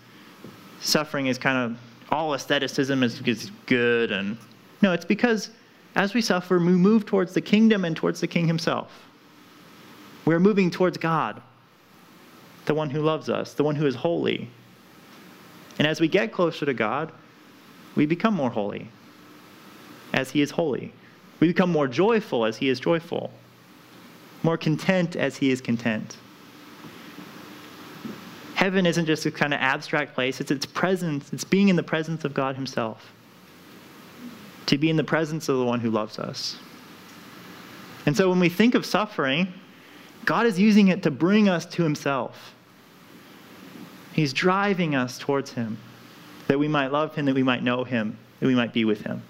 [0.82, 1.80] suffering is kind of
[2.12, 4.12] all aestheticism is, is good.
[4.12, 4.38] And
[4.82, 5.50] no, it's because
[5.95, 9.08] as we suffer, we move towards the kingdom and towards the king himself.
[10.26, 11.41] We're moving towards God,
[12.65, 14.50] the one who loves us, the one who is holy.
[15.80, 17.12] And as we get closer to God,
[17.95, 18.88] we become more holy
[20.13, 20.93] as he is holy.
[21.39, 23.32] We become more joyful as he is joyful,
[24.43, 26.17] more content as he is content.
[28.62, 31.82] Heaven isn't just a kind of abstract place, it's its presence, it's being in the
[31.82, 33.12] presence of God Himself.
[34.67, 36.58] To be in the presence of the one who loves us.
[38.06, 39.52] And so when we think of suffering,
[40.26, 42.54] God is using it to bring us to Himself.
[44.13, 45.80] He's driving us towards Him,
[46.45, 49.02] that we might love Him, that we might know Him, that we might be with
[49.02, 49.24] Him.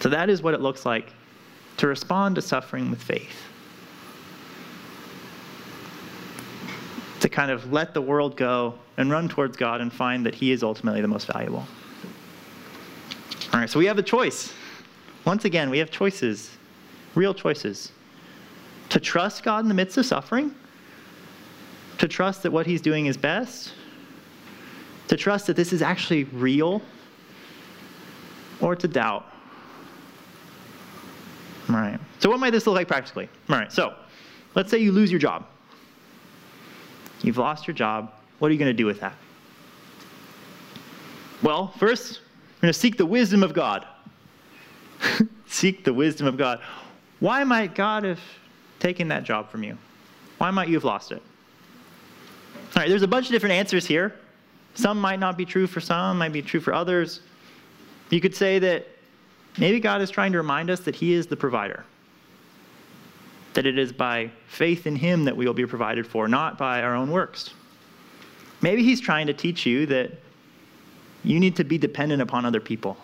[0.00, 1.14] So that is what it looks like
[1.78, 3.53] to respond to suffering with faith.
[7.24, 10.52] To kind of let the world go and run towards God and find that He
[10.52, 11.66] is ultimately the most valuable.
[13.50, 14.52] All right, so we have a choice.
[15.24, 16.50] Once again, we have choices,
[17.14, 17.92] real choices.
[18.90, 20.54] To trust God in the midst of suffering,
[21.96, 23.72] to trust that what He's doing is best,
[25.08, 26.82] to trust that this is actually real,
[28.60, 29.24] or to doubt.
[31.70, 31.98] All right.
[32.18, 33.30] So, what might this look like practically?
[33.48, 33.72] All right.
[33.72, 33.94] So,
[34.54, 35.46] let's say you lose your job.
[37.24, 38.12] You've lost your job.
[38.38, 39.14] What are you going to do with that?
[41.42, 42.20] Well, first,
[42.56, 43.86] we're going to seek the wisdom of God.
[45.46, 46.60] seek the wisdom of God.
[47.20, 48.20] Why might God have
[48.78, 49.78] taken that job from you?
[50.36, 51.22] Why might you have lost it?
[52.76, 54.14] All right, there's a bunch of different answers here.
[54.74, 57.20] Some might not be true for some, might be true for others.
[58.10, 58.86] You could say that
[59.56, 61.84] maybe God is trying to remind us that He is the provider.
[63.54, 66.82] That it is by faith in Him that we will be provided for, not by
[66.82, 67.50] our own works.
[68.60, 70.12] Maybe He's trying to teach you that
[71.22, 72.96] you need to be dependent upon other people.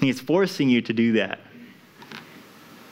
[0.00, 1.40] He's forcing you to do that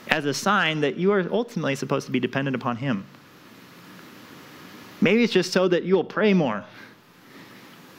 [0.07, 3.05] as a sign that you are ultimately supposed to be dependent upon Him.
[5.01, 6.63] Maybe it's just so that you'll pray more,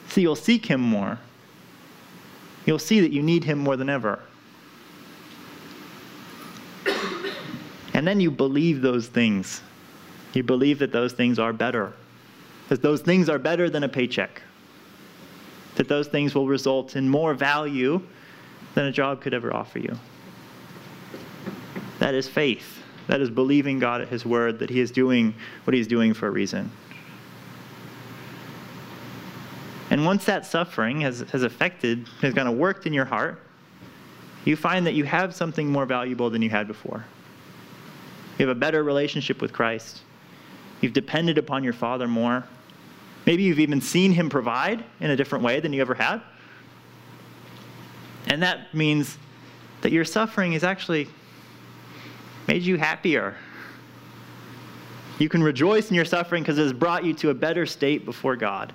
[0.09, 1.19] so you'll seek Him more.
[2.65, 4.19] You'll see that you need Him more than ever.
[8.05, 9.63] And then you believe those things.
[10.35, 11.91] You believe that those things are better.
[12.69, 14.43] That those things are better than a paycheck.
[15.73, 17.99] That those things will result in more value
[18.75, 19.97] than a job could ever offer you.
[21.97, 22.77] That is faith.
[23.07, 26.27] That is believing God at His word, that He is doing what He's doing for
[26.27, 26.69] a reason.
[29.89, 33.41] And once that suffering has, has affected, has kind of worked in your heart,
[34.43, 37.03] you find that you have something more valuable than you had before.
[38.37, 40.01] You have a better relationship with Christ.
[40.81, 42.43] You've depended upon your Father more.
[43.25, 46.21] Maybe you've even seen Him provide in a different way than you ever had.
[48.27, 49.17] And that means
[49.81, 51.07] that your suffering has actually
[52.47, 53.35] made you happier.
[55.17, 58.03] You can rejoice in your suffering because it has brought you to a better state
[58.03, 58.73] before God.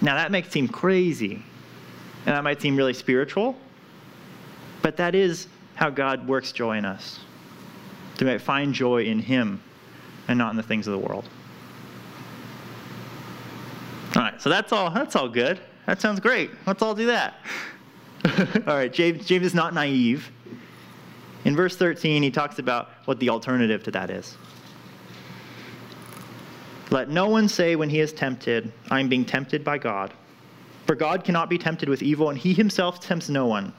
[0.00, 1.34] Now, that might seem crazy,
[2.26, 3.56] and that might seem really spiritual,
[4.82, 7.20] but that is how God works joy in us.
[8.18, 9.62] To might find joy in Him
[10.28, 11.28] and not in the things of the world.
[14.14, 14.90] All right, so that's all.
[14.90, 15.58] That's all good.
[15.86, 16.50] That sounds great.
[16.66, 17.34] Let's all do that.
[18.66, 20.30] all right, James, James is not naive.
[21.44, 24.36] In verse 13, he talks about what the alternative to that is.
[26.90, 30.12] Let no one say when he is tempted, I am being tempted by God.
[30.86, 33.72] For God cannot be tempted with evil, and he himself tempts no one.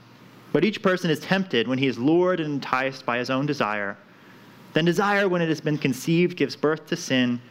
[0.53, 3.97] But each person is tempted when he is lured and enticed by his own desire.
[4.73, 7.41] Then desire, when it has been conceived, gives birth to sin,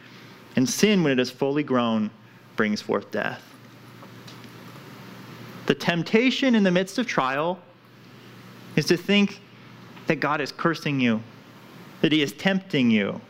[0.55, 2.09] and sin, when it is fully grown,
[2.55, 3.43] brings forth death.
[5.65, 7.59] The temptation in the midst of trial
[8.75, 9.41] is to think
[10.07, 11.21] that God is cursing you,
[12.01, 13.21] that He is tempting you,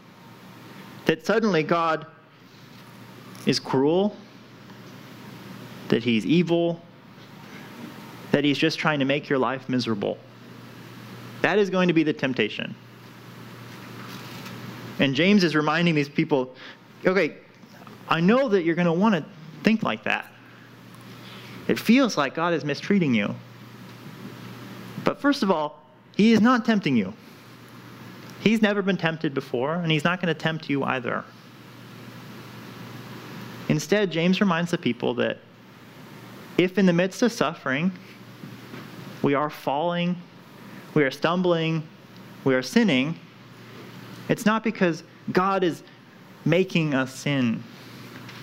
[1.05, 2.05] that suddenly God
[3.45, 4.15] is cruel,
[5.89, 6.81] that He's evil,
[8.33, 10.17] that He's just trying to make your life miserable.
[11.43, 12.75] That is going to be the temptation.
[14.99, 16.53] And James is reminding these people
[17.05, 17.37] okay,
[18.09, 19.23] I know that you're going to want to
[19.63, 20.25] think like that.
[21.67, 23.35] It feels like God is mistreating you.
[25.03, 25.83] But first of all,
[26.15, 27.13] He is not tempting you.
[28.39, 31.23] He's never been tempted before, and He's not going to tempt you either.
[33.69, 35.37] Instead, James reminds the people that
[36.57, 37.91] if in the midst of suffering
[39.23, 40.15] we are falling,
[40.93, 41.87] we are stumbling,
[42.43, 43.17] we are sinning,
[44.29, 45.83] it's not because God is
[46.45, 47.63] making us sin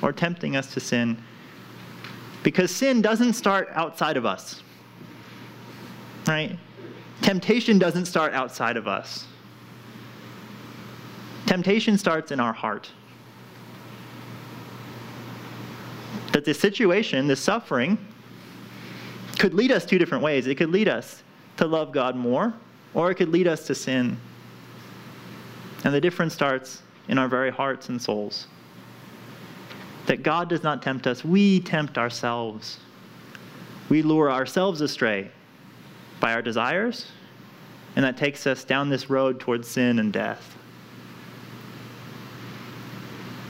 [0.02, 1.22] or tempting us to sin.
[2.42, 4.62] Because sin doesn't start outside of us.
[6.26, 6.58] Right?
[7.22, 9.26] Temptation doesn't start outside of us.
[11.46, 12.90] Temptation starts in our heart.
[16.32, 17.98] That the situation, the suffering,
[19.40, 20.46] could lead us two different ways.
[20.46, 21.22] It could lead us
[21.56, 22.52] to love God more,
[22.92, 24.18] or it could lead us to sin.
[25.82, 28.46] And the difference starts in our very hearts and souls
[30.06, 32.80] that God does not tempt us, we tempt ourselves.
[33.88, 35.30] We lure ourselves astray
[36.20, 37.06] by our desires,
[37.96, 40.56] and that takes us down this road towards sin and death.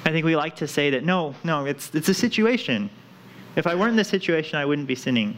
[0.05, 2.91] I think we like to say that no, no, it's, it's a situation.
[3.57, 5.37] If I weren't in this situation, I wouldn't be sinning.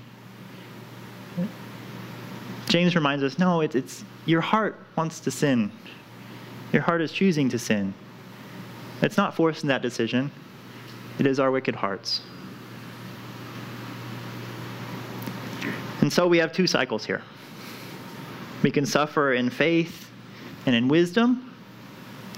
[2.73, 5.71] James reminds us no, it's, it's your heart wants to sin.
[6.73, 7.93] Your heart is choosing to sin.
[9.03, 10.31] It's not forcing that decision.
[11.19, 12.23] It is our wicked hearts.
[16.01, 17.21] And so we have two cycles here.
[18.63, 20.11] We can suffer in faith
[20.65, 21.55] and in wisdom,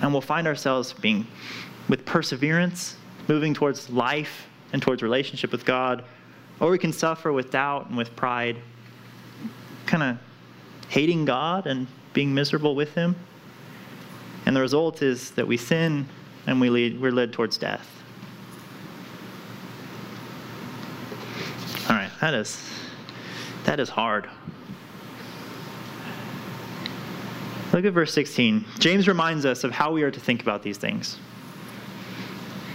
[0.02, 1.28] and we'll find ourselves being
[1.88, 2.96] with perseverance,
[3.28, 6.02] moving towards life and towards relationship with God.
[6.59, 8.56] Or we can suffer with doubt and with pride,
[9.87, 10.18] kind of
[10.89, 13.16] hating God and being miserable with Him.
[14.47, 16.07] And the result is that we sin
[16.47, 17.89] and we lead, we're led towards death.
[21.89, 22.70] All right, that is,
[23.64, 24.28] that is hard.
[27.72, 28.64] Look at verse 16.
[28.78, 31.18] James reminds us of how we are to think about these things.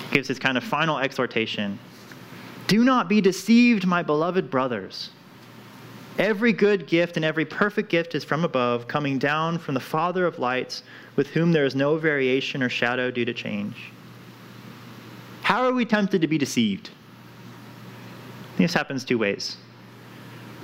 [0.09, 1.79] He gives his kind of final exhortation
[2.67, 5.11] Do not be deceived, my beloved brothers.
[6.19, 10.25] Every good gift and every perfect gift is from above, coming down from the Father
[10.25, 10.83] of lights,
[11.15, 13.91] with whom there is no variation or shadow due to change.
[15.41, 16.89] How are we tempted to be deceived?
[18.57, 19.55] This happens two ways.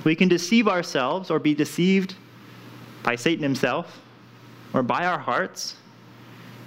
[0.04, 2.14] We can deceive ourselves or be deceived
[3.02, 4.02] by Satan himself
[4.74, 5.76] or by our hearts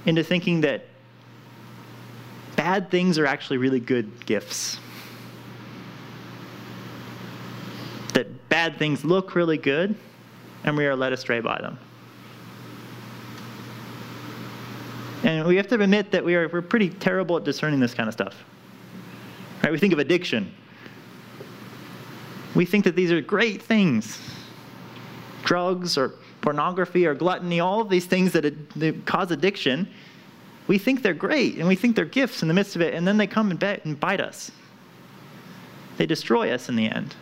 [0.08, 0.86] into thinking that
[2.56, 4.80] bad things are actually really good gifts.
[8.14, 9.96] That bad things look really good,
[10.66, 11.80] and we are led astray by them.
[15.24, 18.10] And we have to admit that we are, we're pretty terrible at discerning this kind
[18.10, 18.44] of stuff.
[19.64, 19.72] Right?
[19.72, 20.54] We think of addiction.
[22.54, 24.20] We think that these are great things
[25.46, 29.88] drugs or pornography or gluttony, all of these things that, that cause addiction.
[30.68, 33.08] We think they're great and we think they're gifts in the midst of it, and
[33.08, 34.52] then they come and, and bite us.
[35.96, 37.16] They destroy us in the end.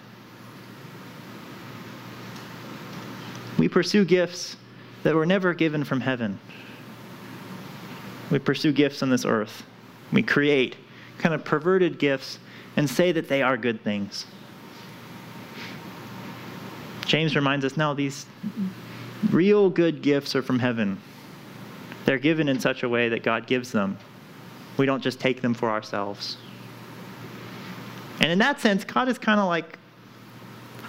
[3.58, 4.56] We pursue gifts
[5.04, 6.40] that were never given from heaven.
[8.30, 9.64] We pursue gifts on this earth.
[10.12, 10.76] We create
[11.18, 12.40] kind of perverted gifts
[12.76, 14.26] and say that they are good things.
[17.06, 18.26] James reminds us now these
[19.32, 21.00] real good gifts are from heaven.
[22.06, 23.98] They're given in such a way that God gives them.
[24.78, 26.38] We don't just take them for ourselves.
[28.20, 29.80] And in that sense, God is kind of like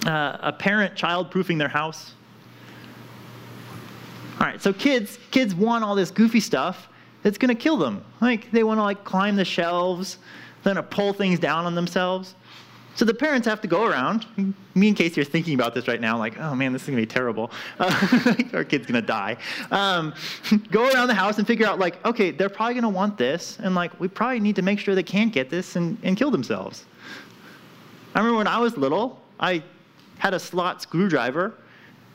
[0.06, 2.14] uh, a parent child proofing their house.
[4.40, 6.88] All right, so kids, kids want all this goofy stuff
[7.22, 8.04] that's going to kill them.
[8.20, 10.18] Like they want to like climb the shelves,
[10.62, 12.34] then to pull things down on themselves.
[12.98, 14.26] So the parents have to go around.
[14.74, 17.00] Me, in case you're thinking about this right now, like, oh man, this is gonna
[17.00, 17.50] be terrible.
[17.78, 19.36] Uh, our kid's gonna die.
[19.70, 20.12] Um,
[20.72, 23.76] go around the house and figure out, like, okay, they're probably gonna want this, and
[23.76, 26.86] like, we probably need to make sure they can't get this and, and kill themselves.
[28.16, 29.62] I remember when I was little, I
[30.18, 31.54] had a slot screwdriver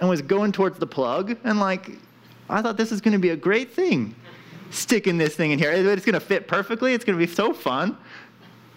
[0.01, 1.91] and was going towards the plug, and like,
[2.49, 4.15] I thought this is gonna be a great thing.
[4.69, 6.93] Sticking this thing in here, it's gonna fit perfectly.
[6.93, 7.97] It's gonna be so fun.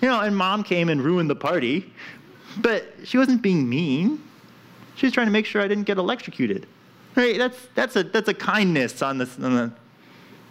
[0.00, 1.92] You know, and mom came and ruined the party,
[2.58, 4.22] but she wasn't being mean.
[4.96, 6.66] She was trying to make sure I didn't get electrocuted.
[7.14, 7.38] Right?
[7.38, 9.72] That's, that's, a, that's a kindness on, on the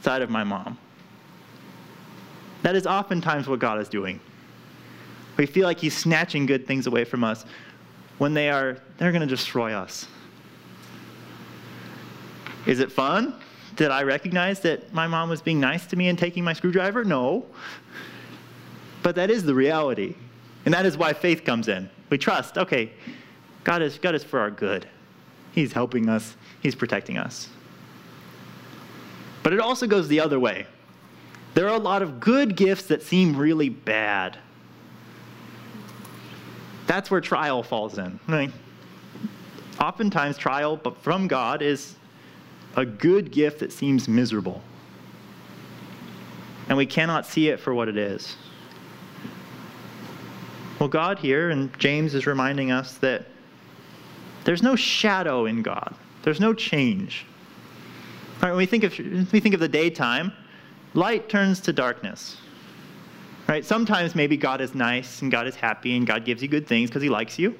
[0.01, 0.77] side of my mom.
[2.63, 4.19] That is oftentimes what God is doing.
[5.37, 7.45] We feel like He's snatching good things away from us
[8.17, 10.07] when they are, they're going to destroy us.
[12.65, 13.35] Is it fun?
[13.75, 17.03] Did I recognize that my mom was being nice to me and taking my screwdriver?
[17.03, 17.45] No.
[19.03, 20.15] But that is the reality.
[20.65, 21.89] And that is why faith comes in.
[22.09, 22.91] We trust, okay,
[23.63, 24.87] God is, God is for our good.
[25.51, 27.49] He's helping us, He's protecting us.
[29.43, 30.65] But it also goes the other way.
[31.53, 34.37] There are a lot of good gifts that seem really bad.
[36.87, 38.19] That's where trial falls in.
[38.27, 38.51] Right?
[39.79, 41.95] Oftentimes, trial from God is
[42.75, 44.61] a good gift that seems miserable.
[46.67, 48.35] And we cannot see it for what it is.
[50.79, 53.25] Well, God here, and James is reminding us that
[54.43, 55.95] there's no shadow in God.
[56.23, 57.25] There's no change.
[58.41, 58.97] Right, when we think of
[59.31, 60.33] we think of the daytime,
[60.93, 62.37] light turns to darkness.
[63.47, 63.63] Right?
[63.63, 66.89] Sometimes maybe God is nice and God is happy and God gives you good things
[66.89, 67.55] because he likes you.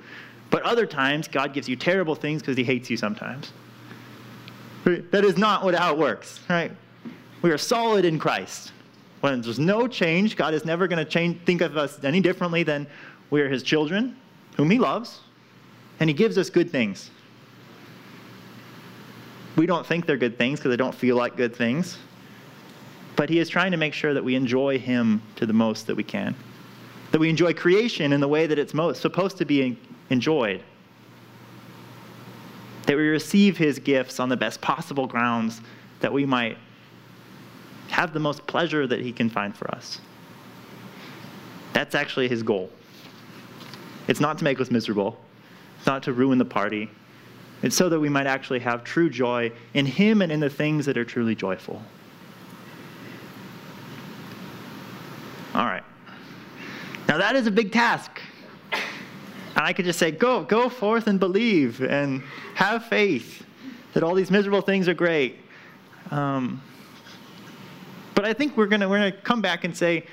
[0.49, 3.51] But other times God gives you terrible things because he hates you sometimes.
[4.85, 6.71] That is not what how it works, right?
[7.41, 8.71] We are solid in Christ.
[9.21, 12.61] When there's no change, God is never going to change, think of us any differently
[12.61, 12.85] than
[13.31, 14.15] we are His children,
[14.57, 15.21] whom He loves,
[15.99, 17.09] and He gives us good things.
[19.55, 21.97] We don't think they're good things because they don't feel like good things,
[23.15, 25.95] but He is trying to make sure that we enjoy Him to the most that
[25.95, 26.35] we can,
[27.11, 29.79] that we enjoy creation in the way that it's most supposed to be
[30.11, 30.61] enjoyed
[32.85, 35.61] that we receive his gifts on the best possible grounds
[36.01, 36.57] that we might
[37.89, 40.01] have the most pleasure that he can find for us.
[41.73, 42.69] That's actually his goal.
[44.07, 45.19] It's not to make us miserable,
[45.77, 46.89] it's not to ruin the party.
[47.61, 50.85] It's so that we might actually have true joy in him and in the things
[50.85, 51.81] that are truly joyful.
[55.55, 55.83] All right.
[57.07, 58.21] Now that is a big task.
[59.55, 62.21] And I could just say, go, go forth and believe and
[62.55, 63.45] have faith
[63.93, 65.37] that all these miserable things are great.
[66.11, 66.61] Um,
[68.13, 70.05] but I think we're going we're gonna come back and say,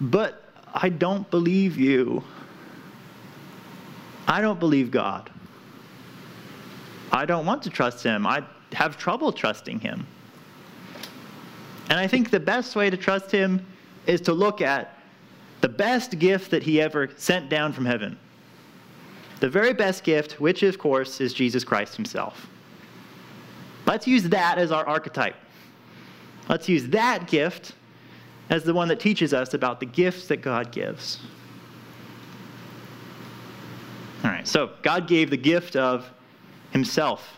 [0.00, 2.22] but I don't believe you.
[4.26, 5.30] I don't believe God.
[7.12, 8.26] I don't want to trust him.
[8.26, 10.06] I have trouble trusting him.
[11.90, 13.64] And I think the best way to trust him
[14.06, 14.98] is to look at
[15.60, 18.18] the best gift that he ever sent down from heaven.
[19.40, 22.48] The very best gift, which of course is Jesus Christ himself.
[23.86, 25.36] Let's use that as our archetype.
[26.48, 27.72] Let's use that gift
[28.50, 31.18] as the one that teaches us about the gifts that God gives.
[34.22, 36.10] All right, so God gave the gift of
[36.70, 37.34] Himself,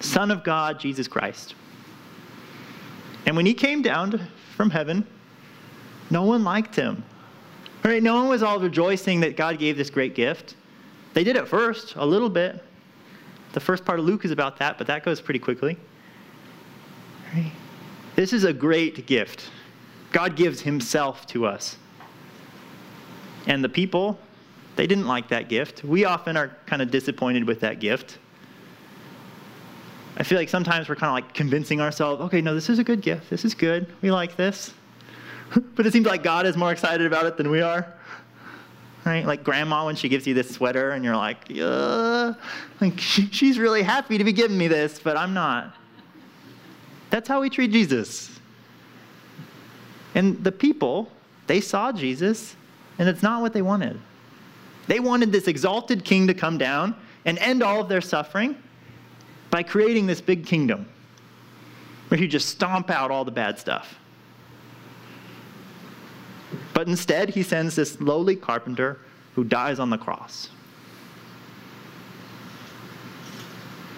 [0.00, 1.54] Son of God, Jesus Christ.
[3.26, 5.06] And when He came down from heaven,
[6.10, 7.04] no one liked Him.
[7.84, 10.54] All right, No one was all rejoicing that God gave this great gift.
[11.14, 12.62] They did at first, a little bit.
[13.52, 15.76] The first part of Luke is about that, but that goes pretty quickly.
[18.14, 19.50] This is a great gift.
[20.12, 21.76] God gives himself to us.
[23.46, 24.18] And the people,
[24.76, 25.82] they didn't like that gift.
[25.84, 28.18] We often are kind of disappointed with that gift.
[30.16, 32.84] I feel like sometimes we're kind of like convincing ourselves, okay, no, this is a
[32.84, 33.30] good gift.
[33.30, 33.86] This is good.
[34.02, 34.74] We like this.
[35.74, 37.94] but it seems like God is more excited about it than we are.
[39.04, 39.26] Right?
[39.26, 42.34] Like grandma when she gives you this sweater and you're like, yeah,
[42.80, 45.74] like she's really happy to be giving me this, but I'm not.
[47.10, 48.38] That's how we treat Jesus.
[50.14, 51.10] And the people,
[51.46, 52.54] they saw Jesus,
[52.98, 54.00] and it's not what they wanted.
[54.86, 56.94] They wanted this exalted king to come down
[57.24, 58.56] and end all of their suffering
[59.50, 60.88] by creating this big kingdom
[62.08, 63.98] where he just stomp out all the bad stuff.
[66.74, 68.98] But instead, he sends this lowly carpenter
[69.34, 70.50] who dies on the cross.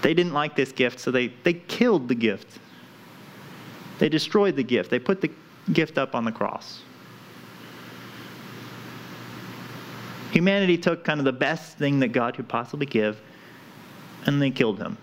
[0.02, 2.58] They didn't like this gift, so they, they killed the gift.
[3.98, 4.90] They destroyed the gift.
[4.90, 5.30] They put the
[5.72, 6.82] gift up on the cross.
[10.32, 13.20] Humanity took kind of the best thing that God could possibly give,
[14.26, 14.98] and they killed him.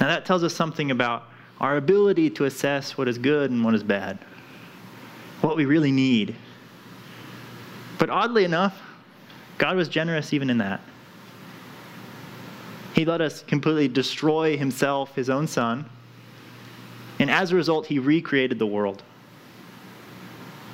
[0.00, 1.28] Now, that tells us something about
[1.60, 4.18] our ability to assess what is good and what is bad,
[5.42, 6.36] what we really need.
[7.98, 8.80] But oddly enough,
[9.58, 10.80] God was generous even in that.
[12.94, 15.88] He let us completely destroy himself, his own son,
[17.18, 19.02] and as a result, he recreated the world.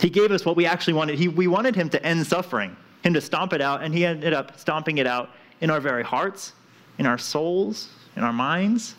[0.01, 1.19] He gave us what we actually wanted.
[1.19, 4.33] He, we wanted him to end suffering, him to stomp it out, and he ended
[4.33, 6.53] up stomping it out in our very hearts,
[6.99, 8.95] in our souls, in our minds.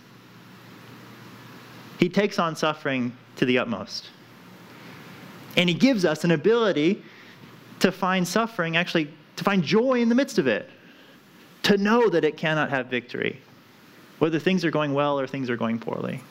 [2.00, 4.10] He takes on suffering to the utmost.
[5.58, 7.04] And he gives us an ability
[7.80, 10.70] to find suffering, actually, to find joy in the midst of it,
[11.64, 13.42] to know that it cannot have victory,
[14.20, 16.22] whether things are going well or things are going poorly.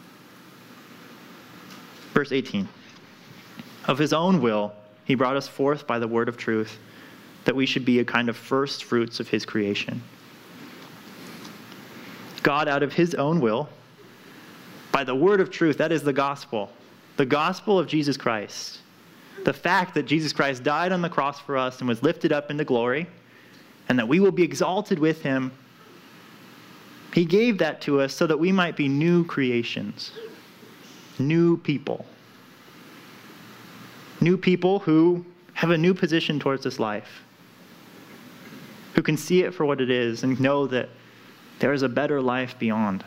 [2.12, 2.68] Verse 18
[3.86, 4.72] Of his own will,
[5.04, 6.78] he brought us forth by the word of truth,
[7.44, 10.02] that we should be a kind of first fruits of his creation.
[12.42, 13.68] God, out of his own will,
[14.92, 16.70] by the word of truth, that is the gospel,
[17.16, 18.80] the gospel of Jesus Christ,
[19.45, 22.51] the fact that Jesus Christ died on the cross for us and was lifted up
[22.51, 23.07] into glory,
[23.89, 25.53] and that we will be exalted with him.
[27.14, 30.12] He gave that to us so that we might be new creations
[31.18, 32.05] new people.
[34.20, 35.24] New people who
[35.55, 37.24] have a new position towards this life,
[38.95, 40.89] who can see it for what it is and know that
[41.59, 43.05] there is a better life beyond.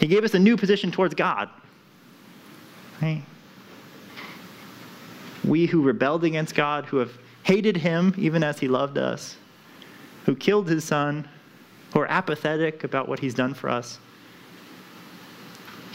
[0.00, 1.50] He gave us a new position towards God.
[3.00, 3.22] Right?
[5.46, 7.12] We who rebelled against God, who have
[7.44, 9.36] hated Him even as He loved us,
[10.24, 11.28] who killed His Son,
[11.92, 13.98] who are apathetic about what He's done for us,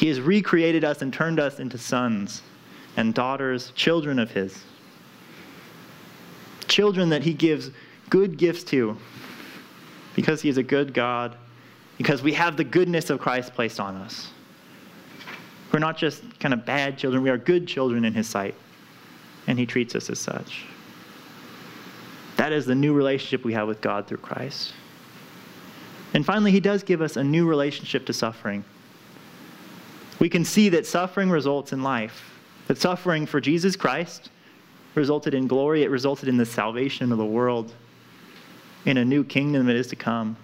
[0.01, 2.41] he has recreated us and turned us into sons
[2.97, 4.63] and daughters, children of His.
[6.67, 7.69] Children that He gives
[8.09, 8.97] good gifts to
[10.15, 11.37] because He is a good God,
[11.99, 14.31] because we have the goodness of Christ placed on us.
[15.71, 18.55] We're not just kind of bad children, we are good children in His sight,
[19.47, 20.65] and He treats us as such.
[22.37, 24.73] That is the new relationship we have with God through Christ.
[26.13, 28.63] And finally, He does give us a new relationship to suffering
[30.21, 32.39] we can see that suffering results in life.
[32.67, 34.29] That suffering for Jesus Christ
[34.93, 37.73] resulted in glory, it resulted in the salvation of the world,
[38.85, 40.37] in a new kingdom that is to come.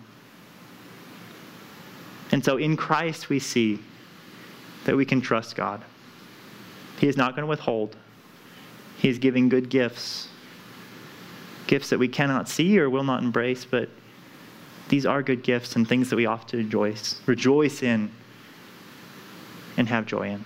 [2.32, 3.78] And so in Christ, we see
[4.86, 5.84] that we can trust God.
[7.00, 7.96] He is not going to withhold,
[8.98, 10.28] He is giving good gifts.
[11.68, 13.90] Gifts that we cannot see or will not embrace, but
[14.90, 18.10] these are good gifts and things that we ought to rejoice, rejoice in
[19.76, 20.46] and have joy in.